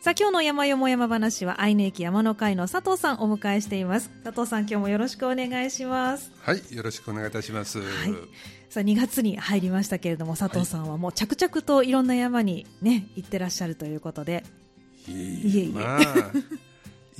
[0.00, 4.08] さあ今日の山よも山話は愛媛駅山の会の佐藤さんをお迎えしています。
[4.24, 6.32] 佐藤さん今日もよろしくお願いします。
[6.40, 8.14] はいよろしくお願いいたします、はい、
[8.70, 14.42] さあ2月に入りましたけれども佐藤さんはもう着々といろんな山にね行ってらっしゃるということで。
[15.06, 16.00] いえいえいえ、まあ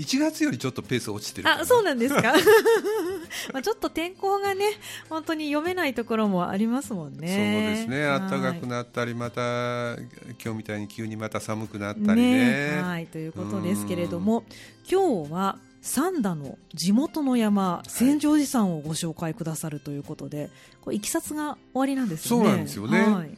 [0.00, 2.32] 1月よりちょっとペース落ちてるあそうなんですか？
[3.52, 4.64] まあちょっと天候がね
[5.08, 7.18] 本当に読めないところもありますもんね。
[7.18, 8.02] そうですね。
[8.02, 9.96] 暖かくなったりまた
[10.42, 14.44] 今日みたいに急にまた寒くなったりね、ね、はいということですけれども
[14.90, 20.50] 今日は三田の地元の山千畳寺山をご紹介くださるということで、
[20.82, 22.44] これいきさつが終わりなんですよね。
[22.44, 23.30] そうなんですよね、はい、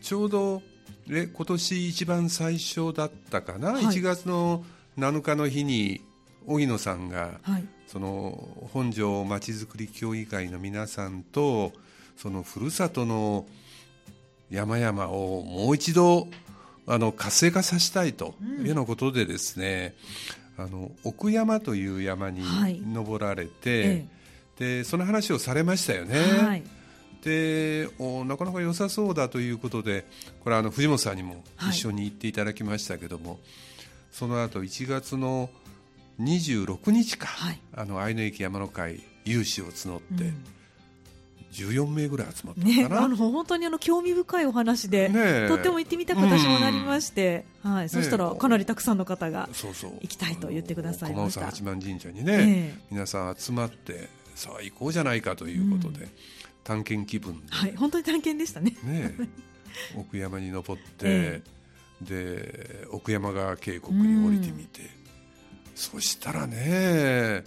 [0.00, 0.62] ちょうど
[1.10, 4.64] え今年一番最初だったかな、はい、1月の
[4.98, 6.02] 7日の日に
[6.46, 11.72] 荻野さんが、はい、その本庄まちづくり協議会の皆さんと
[12.16, 13.46] そのふるさとの
[14.50, 16.26] 山々をもう一度
[16.86, 19.94] あの活性化させたいというようなことでですね、
[20.58, 22.42] うん、あの奥山という山に
[22.92, 24.08] 登られて、はい
[24.58, 26.20] でその話をされましたよね。
[26.20, 26.62] はい。
[27.22, 30.04] でおなかなか良さそうだということで
[30.42, 33.38] これあの藤本さんにも一緒に行っていただきましたけども、
[34.12, 35.50] その後1月の
[36.20, 40.44] 26日か、はい、あの愛の駅山の会有志を募って、うん、
[41.50, 51.46] 14名ぐらい集まったね、あの本当にあの興味深いお話で、ね、とっても行ってみたく私もなりまして、うん、はい、そしたらかなりたくさんの方が行きたいと言ってくださいました。
[51.46, 56.10] 八幡神社にね、ね皆さん集まってさあ行こうじゃないかということで、うん、
[56.64, 57.74] 探検気分はい。
[57.76, 58.76] 本当に探検でしたね。
[58.82, 59.14] ね
[59.96, 61.61] 奥山に登って、 えー
[62.04, 64.82] で奥山川渓谷に降りてみて、
[65.74, 67.44] そしたらね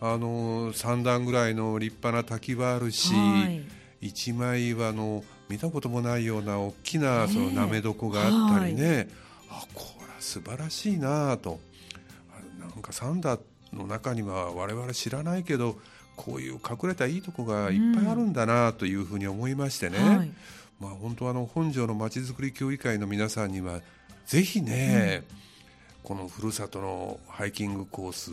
[0.00, 3.64] あの3段ぐらいの立派な滝はあるし、はい、
[4.00, 9.08] 一枚岩の見たこともないような大きなそのなめ床があったりね、はい、
[9.50, 11.60] あこれは素晴らしいなと。
[12.58, 13.38] なんか三田
[13.72, 15.76] の中には我々知らないけど
[16.14, 20.30] こういう隠れたいいとこがいっぱいあるんだなというふうに思いましてね、はい、
[20.80, 23.80] まあ、本当あの本庄のまちづくり協議会の皆さんには
[24.26, 25.24] ぜひね、
[26.04, 28.30] うん、このふるさとのハイキングコース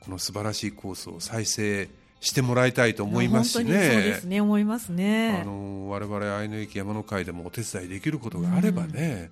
[0.00, 1.88] この素晴らしいコースを再生
[2.20, 3.64] してもらいたいと思いますしね。
[3.64, 5.40] そうですね思いますね。
[5.42, 9.30] あの我々愛の駅山の会でもお手伝いできることがあればね、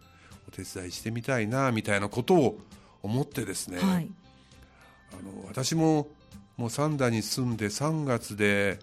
[0.48, 2.58] うん、お手伝いしてみたいなみたいなことを
[3.02, 3.78] 思ってですね。
[3.78, 4.10] はい、
[5.12, 6.08] あの私も
[6.56, 8.78] もう三田に住んで3月で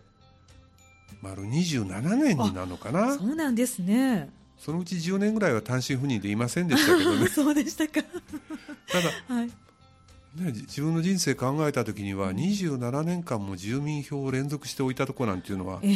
[1.21, 3.15] 丸27年になるのかな。
[3.15, 4.29] そうなんですね。
[4.57, 7.27] そのうち10年ぐらいは単身赴任でいませんでしたけどね。
[7.29, 8.01] そうでしたか。
[8.87, 9.47] ただ、はい。
[9.47, 15.95] ね、自分の人生考えた時には27年間も住民票を連続しておいたとこなんていうのは、ええ、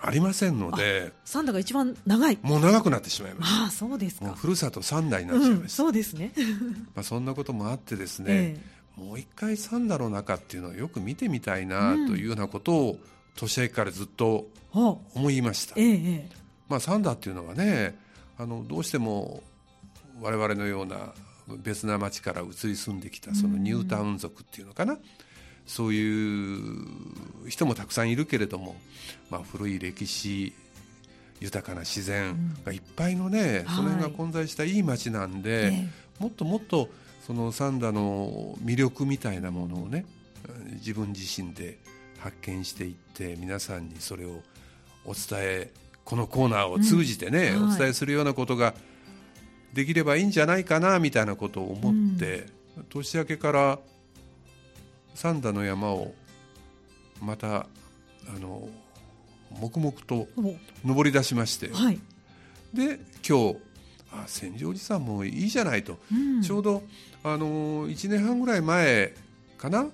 [0.00, 2.38] ありませんので三田が一番長い。
[2.42, 4.32] もう長くなってしまいましたあそうですか。
[4.32, 6.32] ふるさと三代になっちゃいました、うん、そうですね。
[6.94, 8.60] まあそんなこともあってですね、え
[8.98, 12.98] え、もう一回三田の中っていうのをよく見てみたいなというようなことを、
[13.36, 16.41] 年明けからずっと思いました、ええ
[16.72, 17.94] まあ、サンダーっていうのはね
[18.38, 19.42] あのどうしても
[20.22, 21.12] 我々のような
[21.58, 24.96] 別な町から移り住んできたそのニュータウン族っていうのかな、
[25.66, 28.76] そういう人もたくさんいるけれども、
[29.28, 30.54] まあ、古い歴史
[31.40, 35.72] 豊かな自然がいっぱいのね、その辺が混在したいい町なんで、
[36.18, 36.88] もっともっと
[37.26, 40.06] その三田の魅力みたいなものをね
[40.74, 41.78] 自分自身で
[42.18, 44.40] 発見していって皆さんにそれを
[45.04, 45.70] お伝え
[46.04, 48.74] このコーナーを通じてね、うんはい、お伝えするようなことが
[49.72, 52.46] できればいいんじゃないかなみたいなことを思って、
[52.76, 53.78] うん、年明けから
[55.14, 56.14] 三田の山を
[57.20, 57.66] またあ
[58.40, 58.68] の
[59.60, 60.28] 黙々と
[60.84, 61.98] 登り出しまして、はい、
[62.72, 63.56] で今日
[64.12, 66.82] あ千住おじさんもいいじゃないと、うん、ちょうど
[67.24, 69.14] あの1年半ぐらい前
[69.56, 69.86] かな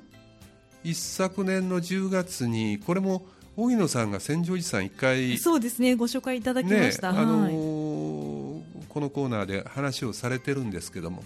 [0.84, 11.24] 一昨年の10月にこれも荻野さんが千住寺さん一回そうですねご紹介いただきました、ね、あのー、このコーナーで話をされてるんですけども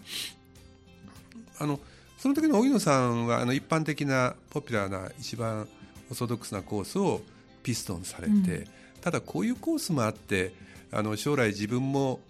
[1.58, 1.78] あの
[2.16, 5.69] その時の荻野さんはあの一般的なポピュラーな一番
[6.08, 7.20] オーソドックスなコースを
[7.62, 8.66] ピストンされて、うん、
[9.02, 10.55] ただこういうコースもあって
[10.90, 12.20] あの将来自分も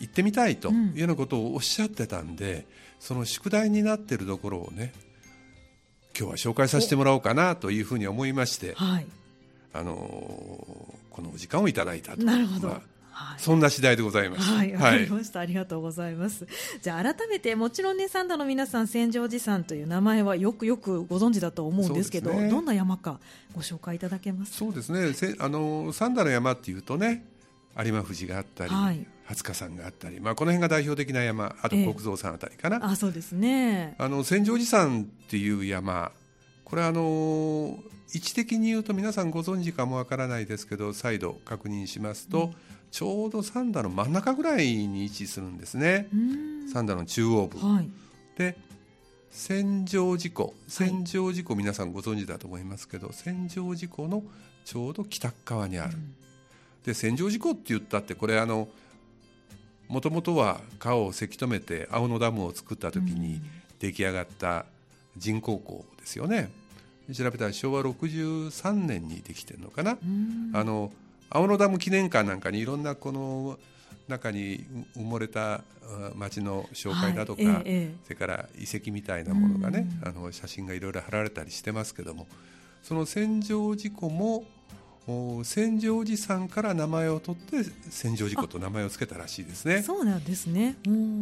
[0.00, 2.64] 行ってみたいというようなことをおっしゃってたんで、うん、
[2.98, 4.92] その宿題になっているところをね
[6.18, 9.06] 今日は紹介させてもらおうかなというふうに思いまして、はい、
[9.72, 9.94] あの
[11.10, 12.80] このお時間をいただいたとなるほど、まあ
[13.20, 14.50] はい、そんな次第でございます。
[14.50, 16.46] はい、わかりました、はい、ありがとうございます。
[16.80, 23.20] じゃあ改めてもちろんね三田の皆さん千畳寺山という名前はよくよくご存知だと思うんですけど、ね、どんな山か
[23.54, 25.12] ご紹介いただけますそうですね。
[25.12, 27.24] せあの三田の山っていうとね、
[27.78, 33.94] 有馬富士があったり、はい、初日山があったり、まあ、この辺が代表的な山あと国蔵山あたりかな、ええ、あそうですね。
[33.98, 36.12] あの千丈寺山っていう山
[36.64, 37.78] これはあの
[38.12, 42.54] 位置的に言うと皆さんご存知かもわからないですけど再度確認しますと、うん、
[42.90, 46.08] ちょうど三田の真ん中ぐらいに位置するんですね。
[46.72, 47.88] 三田の中央部、はい、
[48.36, 48.56] で
[49.30, 50.54] 千畳寺湖。
[50.66, 54.24] 千畳寺湖皆さんご存知だと思いますけど、はい、千畳寺湖の
[54.64, 56.14] ちょうど北側にある、うん、
[56.84, 58.68] で千畳寺湖って言ったってこれあの
[59.90, 63.42] もともとは川をせき止めて青野ダムを作った時に
[63.80, 64.64] 出来上がった
[65.16, 66.52] 人工湖ですよね。
[67.12, 69.98] 調べたら昭和63年にできてるのかな。
[70.54, 70.92] あの
[71.28, 73.58] 青野ダム記念館なんかにいろんなこの
[74.06, 74.64] 中に
[74.96, 75.62] 埋もれた
[76.14, 82.28] 町の紹介だとか、はいええ、それから遺跡みたいなものがね、あの写真がいろいろ貼られたりしてますけども
[82.82, 84.44] その千畳事故も
[85.44, 89.82] 千畳寺さんから名前を取って千畳寺湖と名前を付けたらしいですね。
[89.82, 90.76] そうなんですね。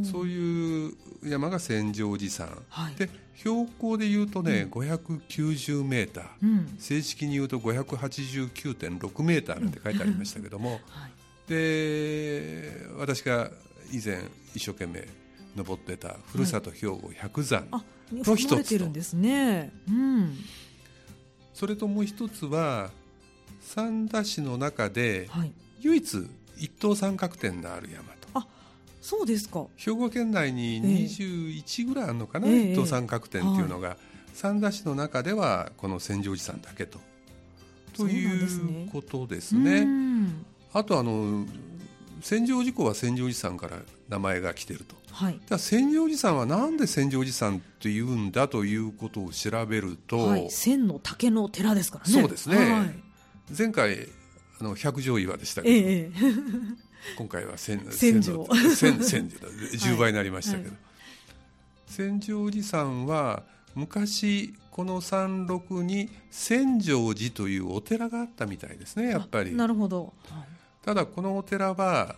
[0.04, 0.94] そういう
[1.24, 11.12] 山が千畳寺山、はい、で標高でいうとね、うん、590メーター、うん、正式に言うと589.6メーターなんて書いてありましたけども、はい、
[11.48, 13.50] で私が
[13.92, 14.22] 以前
[14.54, 15.06] 一生懸命
[15.56, 17.66] 登ってたふるさと兵庫百山
[18.12, 19.72] の一つと、ね。
[19.88, 20.36] うん、
[21.54, 22.90] それともう一つは
[23.60, 25.28] 三田市の中で、
[25.80, 26.26] 唯一
[26.58, 28.28] 一等三角点のある山と。
[28.34, 28.46] あ
[29.00, 29.66] そうですか。
[29.76, 33.98] 兵庫県内に21ぐらいあるのかな、えー、一等三角点っていうのが、はい、
[34.34, 36.98] 三田市の中ではこの千畳寺山だけと。
[37.96, 39.86] ということですね。
[40.72, 41.46] あとあの
[42.20, 43.78] 千畳寺湖は千畳寺山から
[44.08, 52.20] 名前が来てると、はい、千畳寺山はなんで千畳寺山っていうんだということを調べると、はい、千の竹の寺ですからね。
[52.20, 53.07] そうですね、はい
[53.56, 54.08] 前回
[54.60, 56.12] あの百条岩でしたけど、ええ、
[57.16, 59.30] 今回は千千条千千
[59.76, 60.70] 十倍になりましたけど、はい。
[60.70, 60.78] はい、
[61.86, 69.54] 千条寺さんは昔この山麓に千条寺というお寺があったみたいですねやっぱり。
[69.54, 70.46] なるほど、はい、
[70.84, 72.16] ただこのお寺は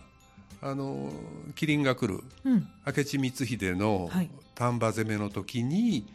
[0.61, 1.11] あの
[1.55, 4.09] 麒麟が来る、うん、明智光秀の
[4.53, 6.05] 丹波攻めの時に、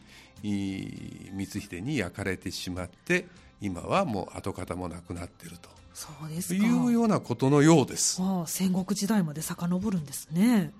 [0.41, 3.27] 光秀に焼かれてしまって
[3.61, 5.69] 今はもう跡形もなくなっていると。
[5.93, 8.21] そうですいうようなことのようです。
[8.45, 10.71] 戦国時代まで遡るんですね。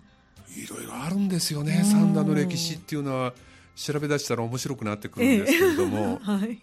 [0.56, 1.84] いろいろあるんですよね。
[1.84, 3.34] 三田の歴史っていうのは
[3.76, 6.60] 調べ出したら面白くなってくるんですけれども、え はい、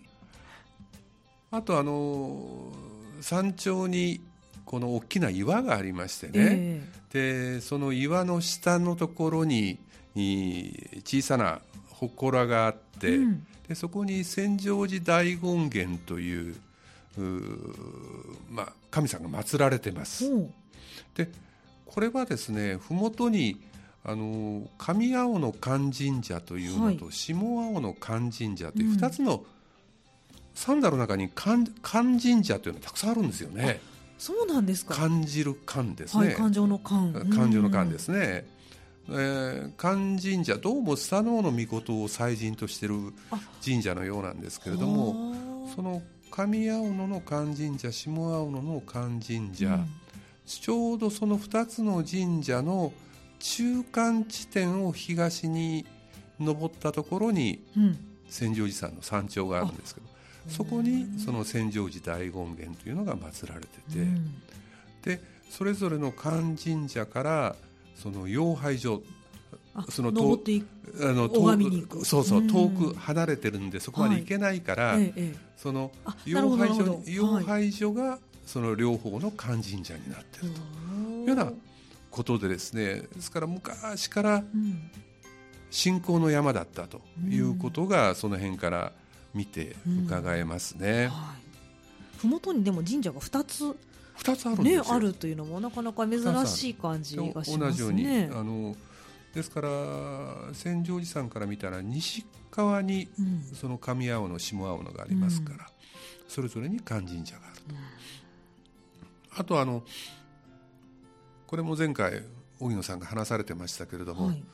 [1.50, 2.72] あとあの
[3.20, 4.20] 山頂に
[4.64, 9.78] この大きな岩がありましてね、えー、でその岩の下のところに
[11.04, 11.60] 小さな
[12.00, 16.56] 祠があって、うん、でそこに千畳寺大権現という
[18.50, 20.24] まあ、神さんが祀られてます。
[21.14, 21.30] で
[21.86, 23.60] これはですね麓に
[24.04, 29.46] あの上青の勧神社というのと、はい、下青の勧神社という2つの、うん、
[30.54, 33.80] 三田の中に勧神社というのがたくさんあるんですよね。
[34.18, 34.94] そうなんですか。
[34.94, 36.26] 感じる感ですね。
[36.26, 37.12] はい、感情の感。
[37.30, 38.46] 感情の感ですね。
[39.06, 43.12] えー、勧神社どうもスサノオノミコトを祭神としている
[43.62, 45.34] 神社のようなんですけれども
[45.74, 49.86] その上青野の勧神社下青野の勧神社、うん、
[50.46, 52.92] ちょうどその2つの神社の
[53.40, 55.84] 中間地点を東に
[56.40, 57.98] 登ったところに、うん、
[58.30, 60.06] 千畳寺山の山頂があるんですけど
[60.48, 64.32] そこにその千畳寺大権現というのが祀られてて、うん、
[65.02, 67.56] でそれぞれの勧神社から
[67.94, 69.02] その養廃所
[69.88, 70.40] その遠
[71.00, 72.04] あの遠く。
[72.04, 75.12] そうそう、遠く離れてるんでそこまで行けないから、はい、
[75.56, 75.90] その
[76.24, 80.60] 養廃所養廃所がその両方の勧神社になっていると。
[80.60, 81.52] いうような
[82.10, 84.44] ことでですねですから昔から
[85.70, 88.92] 信仰の山だったということがその辺から
[89.34, 89.74] 見て
[90.06, 91.10] 伺えますね。
[92.18, 93.76] ふもとにでも神社が2つ
[94.18, 97.58] 2つあるんですよ、ね、あるというのもなかなか珍しい感じがしますね。
[97.58, 98.76] 同じようにあの
[99.34, 99.68] ですから
[100.52, 103.08] 千畳寺山から見たら西側に
[103.52, 105.60] その上青野下青野がありますから、うん、
[106.28, 109.82] それぞれに勧神社があると、うん、あとあの
[111.48, 112.22] これも前回
[112.60, 114.44] 荻野さんが話されてましたけれども、はい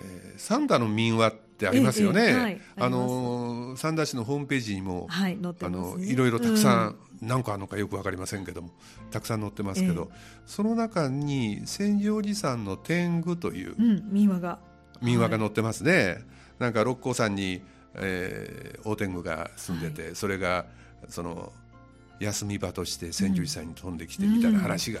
[0.00, 8.70] えー、三田の民話ってありますよね、ええはい、あの三田市のホームページにも、はいね、あのいろいろたくさん、うん、何個あるのかよく分かりませんけども
[9.10, 14.58] たくさん載ってますけど、え、その中に千畳寺山の天狗という、うん、民話が。
[15.00, 16.24] 民話が載ってますね、はい、
[16.58, 17.62] なんか六甲山に、
[17.94, 20.66] えー、大天狗が住んでて、それが
[21.08, 21.52] その
[22.20, 25.00] 休み場として千住寺山に飛んできてみたいな話が、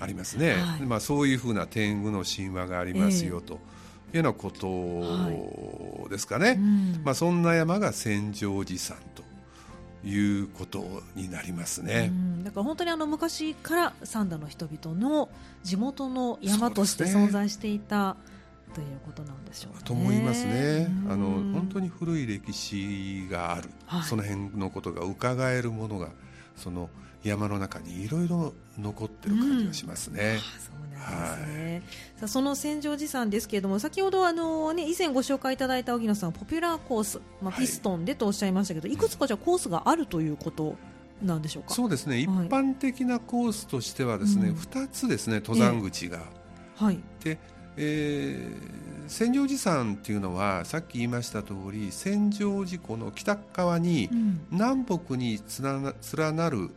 [0.00, 3.54] ありますね、はい、まあ、そういうふうな天狗の神話がありますよと。
[4.12, 9.22] いうようなことですかね、はいうん、まあ、そんな山が千丈寺山と
[10.04, 12.10] いうことになりますね。
[12.42, 15.28] だから本当にあの昔から三田の人々の
[15.62, 18.16] 地元の山として存在していた、
[18.74, 20.88] ということなんでしょう、ね、と思いますね。
[21.08, 26.08] あの本当に古い歴史がある、はい、その辺のことが伺えるものが
[26.56, 26.88] その
[27.22, 30.20] 山の中にいろいろ残ってる感じがしますね。
[30.20, 30.34] うん。
[30.36, 31.82] ですね、はい、
[32.18, 40.76] さあその千丈寺山ですけれども先ほどあの、ね、以前ご紹介いただいた荻野さんポピュラーコース、まあ、ピストンでとおっしゃいましたけど、はい、いくつかじゃコースがあるということ
[41.22, 41.74] なんでしょうか？
[41.74, 47.00] そうですね、一般的なコースとしてはですね、うん、2つですね登山口が、えー、はい。
[47.24, 47.38] で
[47.76, 54.10] えー、千丈寺山っていうのはさっき言いました通り千丈寺湖の北側に、
[54.50, 56.70] 南北に連なる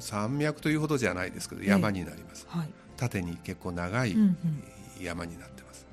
[0.00, 4.16] 山脈というほどじゃないですけど山になります、えーはい、縦に結構長い
[5.00, 5.86] 山になってます。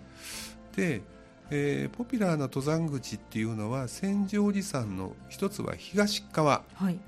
[0.77, 1.01] うんうん、で、
[1.49, 6.99] えー、ポピュラーな登山口っていうのは千丈寺山の一つは東側、はい、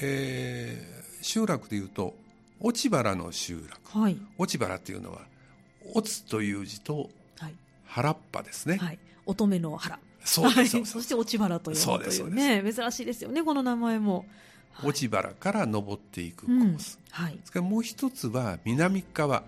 [0.00, 2.14] えー、集落でいうと
[2.60, 5.20] 落原の集落、はい、落原っていうのは
[5.94, 7.10] 「おつ」という字と
[7.86, 9.98] 「原っぱ」ですね、はい、乙女の原。
[10.24, 14.26] そうです、はい、そして落原というそうですね珍しいですよねこの名前も
[14.82, 17.24] 落原から登っていくコース、うん。
[17.24, 19.42] はい、それからもう一つは南側。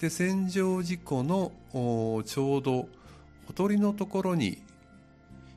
[0.00, 1.52] で千畳寺湖の
[2.24, 2.88] ちょうど
[3.46, 4.58] ほとりのところに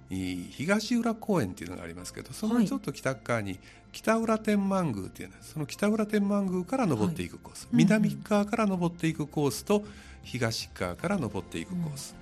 [0.10, 3.60] 東浦公園っていうのがありますけどそのちょっと北側に
[3.91, 9.84] 北浦天満宮っていうのはその北浦天満宮から登っていくコース、はい、南側から登っていくコースと
[10.24, 12.15] 東側から登っていくコース、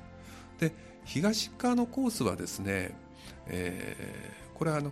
[0.61, 0.73] うん、で
[1.05, 2.95] 東側のコースはですね、
[3.47, 4.91] えー、これはあの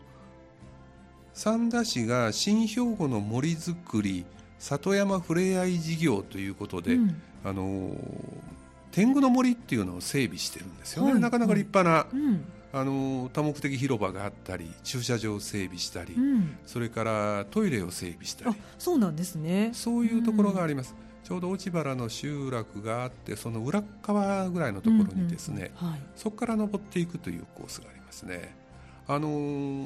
[1.35, 4.25] 三田市が新兵庫の森づくり
[4.57, 7.91] 里山ふれあい事業ということで、うん、あの
[8.93, 18.55] 天狗の森っていうのを整備してるんですよね、はい、なかなか立派な、うん、あの多目的広場があったり駐車場を整備したり、うん、それからトイレを整備したり。
[18.79, 19.71] そうなんですね。
[19.73, 28.55] そういうところがあります、ちょうど落原の集落があってその裏側ぐらいのところにですね、うんうんはい、そこから登っていくというコースがありますね。
[29.05, 29.85] あのー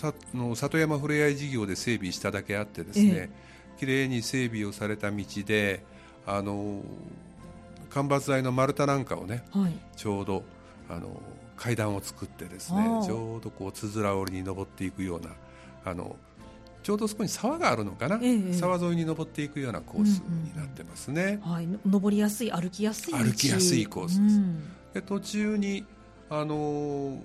[0.00, 3.30] さの里山ふれあい事業で整備しただけあってですね、
[3.78, 5.84] きれいに整備をされた道で
[6.26, 6.80] あの
[7.90, 10.42] 間伐材の丸太なんかをね、はい、ちょうど
[10.88, 11.20] あの
[11.56, 15.30] 階段を作ってですねちょうどこうつづら折りに登っていくような
[15.84, 16.16] あの
[16.82, 24.62] ちょうどそこに沢があるのかな、ええ、沢沿いに登っていくようなコースになってますね、うんうん、はい、登りやすい歩きやすい歩きやすいコースです、うん、
[24.94, 25.84] で途中に
[26.30, 27.18] あの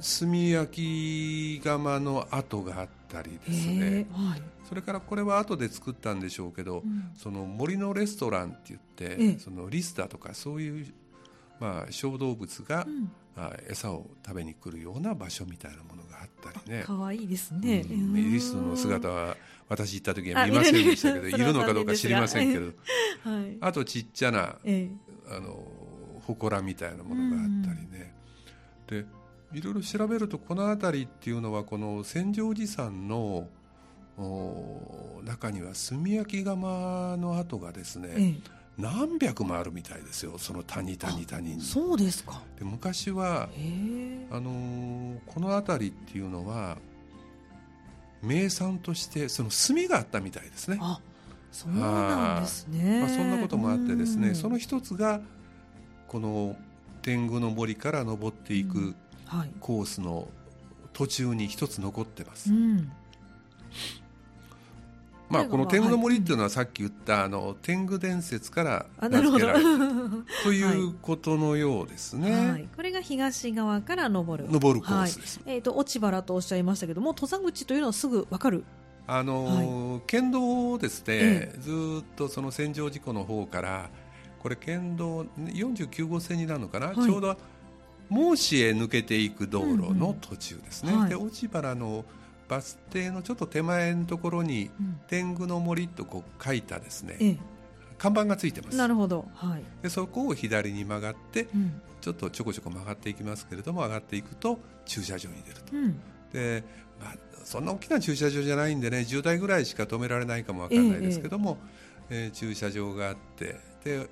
[0.00, 10.86] 炭焼き窯の跡があったりですね、はい、それからこれは後で作ったんでしょうけど、うん、その森のレストランって言ってそのリスタとかそういう、
[11.58, 16.84] まあ、小動物が、うん、あ餌を食べに来るような場所みたいなものがあったりね。
[16.86, 19.36] 可愛いですね、うん、リスの姿は
[19.68, 23.40] 私行った時は見ませんでしたけどいるのかどうか知りませんけど、は。
[23.42, 24.88] い、あとちっちゃな、え
[25.30, 25.62] え、あの
[26.26, 28.14] 祠みたいなものがあったりね、
[28.86, 29.04] で
[29.52, 33.48] いろいろ調べるとこの辺りっていうのはこの千丈寺山の
[35.24, 38.34] 中には炭焼き窯の跡がですね、ええ、
[38.78, 40.38] 何百もあるみたいですよ。
[40.38, 41.60] その谷谷谷に。
[41.60, 42.42] そうですか。
[42.58, 43.48] で昔は
[44.30, 46.78] あのー、この辺りっていうのは
[48.22, 50.78] 名産としてその炭があったみたいですね。
[50.80, 51.00] あ
[51.50, 55.20] そうなんですね、まあ、そんなこともあってですねその一つが
[56.06, 56.56] この
[57.02, 58.94] 天狗の森から登っていく、
[59.32, 60.28] うんコースの
[60.92, 62.52] 途中に一つ残ってます。
[62.52, 62.90] うん。
[65.30, 69.64] まあ、この天狗の森っていうのはさっき言ったあの天狗伝説から名付けられた
[70.42, 74.50] という ことのようですね、はい、これが東側から登る。
[74.50, 78.64] 登るコースです、はい、えーと、落原とおっしゃいましたけども登山口というのはすぐ分かる。
[79.06, 81.70] あの、はい、県道をですね、ええ、ず
[82.02, 83.88] っとその千畳事故の方から
[84.40, 87.36] これ県道49号線になるのかな、ちょうど
[88.10, 92.04] 孟子へ抜けていく道路の途中ですね、うんうん、で落原の
[92.48, 94.70] バス停のちょっと手前のところに
[95.06, 97.38] 「天狗の森」とこう書いたですね、ええ、
[97.96, 98.76] 看板がついてます。
[98.76, 106.00] なるほど、はい、でそこを左に曲がって、うん、ちょっとちょこちょこ曲がっていきますけれども上がっていくと駐車場に出ると、うん、
[106.32, 106.64] で、
[107.00, 107.14] まあ、
[107.44, 111.58] そんな大きな駐車場じゃないんでね10台ぐらいしか止められないかもわからないですけども、
[112.10, 112.24] ええ。
[112.24, 114.08] えー、駐車場があってで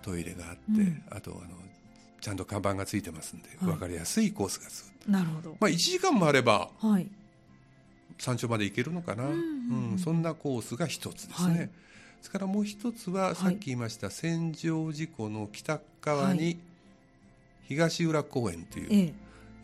[0.00, 1.56] トイレがあって、うん、あとあの
[2.24, 7.06] ちゃんと看板がついてますんで、はい、分かりやすいコースがずっとなるほど、まあ、1時間もあれば、はい、
[8.18, 11.50] 山頂まで行けるのかな、うん、うん、そんなコースが一つですね。
[11.50, 11.70] はい、で
[12.22, 16.58] すからもう一つはさっき言いました千畳寺湖の北側に
[17.64, 19.14] 東浦公園という、はい、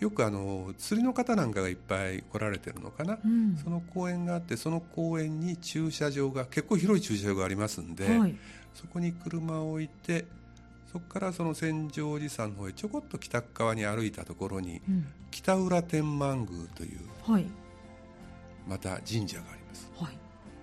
[0.00, 8.36] よくあの釣りの方なんかがいっぱい来られてるのかな、うん、その公園があってその公園に駐車場が結構広い駐車場がありますんで、はい、
[8.74, 10.26] そこに車を置いて
[10.90, 16.98] そこからその千畳寺山の方へちょこっと北側に歩いたところに、うん、北浦天満宮という、
[17.30, 17.46] はい、
[18.66, 20.18] また神社があります、はい、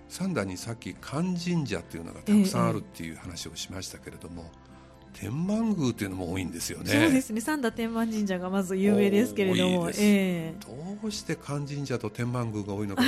[0.08, 4.68] 三段にさっき漢神社っていうのがたくさんあるっていう話をしましたけれども、ええ。
[5.20, 6.90] 天満宮っていうのも多いんですよね。
[6.90, 7.40] そうですね。
[7.40, 13.02] 三田天満神社がまず有名ですけれども、えー、どうして漢神社と天満宮が多いのか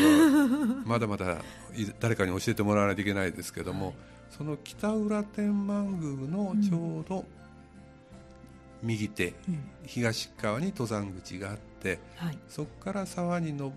[0.85, 1.37] まだまだ
[2.01, 3.53] 誰かに教えてもらわないといけないです。
[3.53, 3.95] けども、はい、
[4.31, 7.25] その北浦天満宮のちょうど
[8.83, 13.73] 右手、うん、東側に登山口があって、はい、そこから沢にの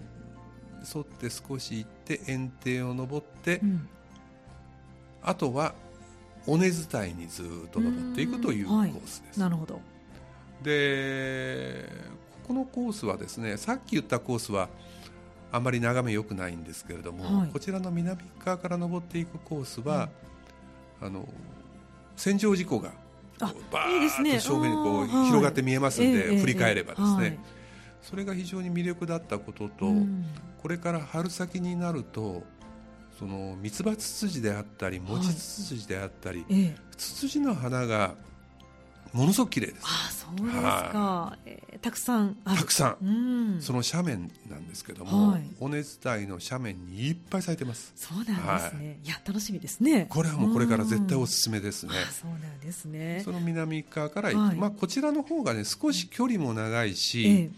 [0.95, 3.87] 沿って少し行って園庭を登って、うん、
[5.21, 5.73] あとは
[6.45, 9.39] 尾根伝いにずっと登っていくというコースです。
[9.41, 9.81] はい、なるほど。
[10.61, 11.89] で
[12.43, 14.69] ここのコースはですねさっき言ったコースは
[15.51, 20.09] あまり眺め良くないんですけれども、はい、こちらの南側から登っていくコースは、うん、
[21.03, 21.27] あの
[22.15, 22.91] 千畳寺湖が
[23.39, 27.39] バーッと正面にこう広がって見えますんで、振り返ればですね、
[28.01, 30.25] それが非常に魅力だったことと、うん、
[30.61, 32.43] これから春先になると
[33.19, 38.15] そのミツバツツジであったりモチツツジであったり、はい、ツツジの花が
[39.13, 39.79] ものすごく綺麗です。
[39.83, 47.93] あそうですか、はえー、たくさんたくさん、うん、その斜面なんですけども、はい、尾根伝いの斜面にいっぱい咲いてます。
[47.95, 48.39] そうなんですね。
[48.41, 50.07] はい、いや楽しみですね。
[50.09, 51.93] これはもうこれから絶対おすすめですね。
[52.11, 53.21] そうなんですね。
[53.23, 57.51] その南側から、はい、まあこちらの方がね少し距離も長いし、えー、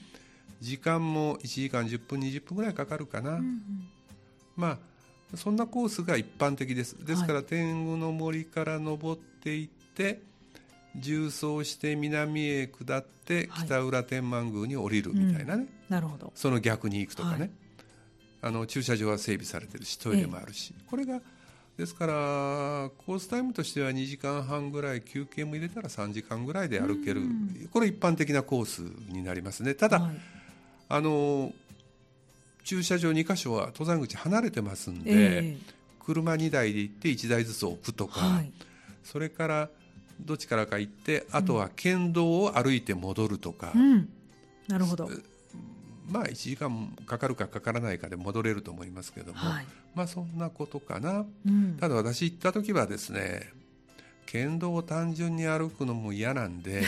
[0.60, 3.32] 時間も1時間10分20分ぐらいかかるかな。
[3.32, 3.62] うんうん、
[4.58, 4.78] まあ
[5.38, 10.22] そんなコースが一般的ですですから、天狗の森から登っていって
[11.02, 16.32] 縦走して南へ下って北浦天満宮に降りるみたいなね、うん、なるほど。
[16.36, 17.50] その逆に行くとかね、はい、
[18.44, 21.22] あの駐車場は整備されてるしトイレもあるし、ええ、これが
[21.78, 22.14] ですから
[23.06, 27.24] コースタイムとしては2時間半ぐらい休憩も入れたら3時間ぐらいで歩ける、
[27.74, 28.80] これ一般的なコース
[29.12, 29.76] になりますね。
[29.76, 30.16] ただ、はい、
[30.88, 31.52] あの
[32.64, 35.58] 駐車場2か所は登山口離れてますんで、えー、
[36.04, 38.52] 車2台で行って1台ずつ置くとか、はい、
[39.04, 39.70] それから
[40.20, 44.10] どっちからか行ってあとは県道を歩いて戻るとか、うん、
[44.68, 45.10] なるほど。
[46.10, 53.52] まあ1時間かかるかかからないかで戻れると思いますけども、はい、まあそんなことかな、うん、ただ私行った時はですね
[54.28, 56.84] 県道を単純に歩くのも嫌なんで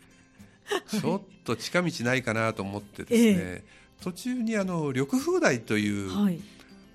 [0.88, 6.38] ちょっと近道ないかなと思ってですね、えー途中にあの緑風台という、はい、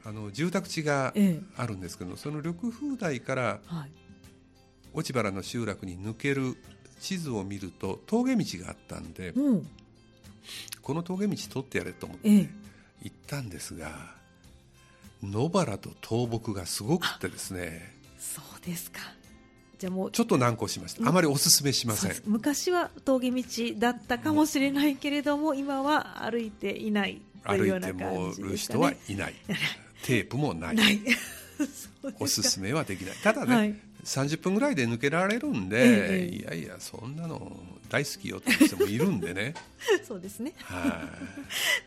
[0.06, 1.14] あの住宅地が
[1.58, 3.92] あるんですけど、ええ、その緑風台から、はい、
[4.94, 6.58] 落原の集落に抜ける
[7.00, 9.68] 地図を見ると峠道があったんで、うん、
[10.82, 12.48] この峠道取ってやれと思って行
[13.08, 13.92] ったんですが、
[15.24, 17.96] 野原と倒木がすごくてですね。
[18.20, 19.00] そうですか。
[19.78, 21.08] じゃもうちょっと難航しました。
[21.10, 22.12] あまりお勧めしません。
[22.26, 23.44] 昔は峠道
[23.78, 29.34] だったかもしれないけれども、今は歩いていないというような感じでした、ね、歩いてもる人はいない。
[30.06, 30.76] テープもない。
[30.76, 31.00] ない。
[32.20, 33.16] おすすめはできない。
[33.24, 37.52] ただね、はい、30分ぐらいで抜けられるんで、ええ、いやいやそんなの
[37.90, 39.54] 大好きよって人もいるんでね。
[40.08, 40.54] そうですね。
[40.64, 41.08] は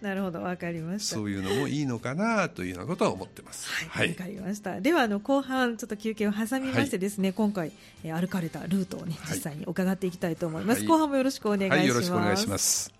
[0.00, 0.04] い。
[0.04, 1.16] なるほどわかりました。
[1.16, 3.70] そういうのもいいのかなというようなことは思ってます。
[3.70, 4.80] はいわ、はい、かりました。
[4.80, 7.72] ではあの後半ちょっと休憩を挟みましてですね、はい、今回、
[8.04, 12.92] えー、歩かれたルートをね実際に伺っていきたいと思います、後半もよろしくお願いします、よろしくお願いします